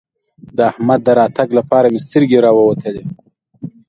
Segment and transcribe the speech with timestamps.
[0.57, 3.03] د احمد د راتګ لپاره مې سترګې راووتلې.